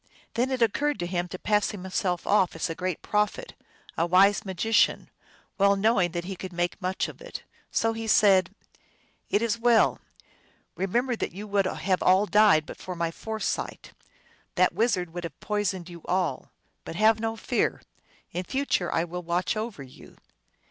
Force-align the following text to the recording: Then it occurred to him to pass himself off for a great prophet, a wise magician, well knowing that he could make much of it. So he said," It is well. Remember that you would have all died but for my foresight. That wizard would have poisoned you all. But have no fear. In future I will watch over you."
Then 0.33 0.49
it 0.49 0.63
occurred 0.63 0.97
to 0.97 1.05
him 1.05 1.27
to 1.27 1.37
pass 1.37 1.69
himself 1.69 2.25
off 2.25 2.53
for 2.53 2.71
a 2.71 2.75
great 2.75 3.03
prophet, 3.03 3.53
a 3.95 4.07
wise 4.07 4.43
magician, 4.43 5.11
well 5.59 5.75
knowing 5.75 6.11
that 6.13 6.23
he 6.23 6.35
could 6.35 6.51
make 6.51 6.81
much 6.81 7.07
of 7.07 7.21
it. 7.21 7.43
So 7.69 7.93
he 7.93 8.07
said," 8.07 8.55
It 9.29 9.43
is 9.43 9.59
well. 9.59 9.99
Remember 10.75 11.15
that 11.17 11.33
you 11.33 11.45
would 11.45 11.65
have 11.67 12.01
all 12.01 12.25
died 12.25 12.65
but 12.65 12.77
for 12.77 12.95
my 12.95 13.11
foresight. 13.11 13.93
That 14.55 14.73
wizard 14.73 15.13
would 15.13 15.23
have 15.23 15.39
poisoned 15.39 15.87
you 15.87 16.01
all. 16.05 16.49
But 16.83 16.95
have 16.95 17.19
no 17.19 17.35
fear. 17.35 17.83
In 18.31 18.43
future 18.43 18.91
I 18.91 19.03
will 19.03 19.21
watch 19.21 19.55
over 19.55 19.83
you." 19.83 20.15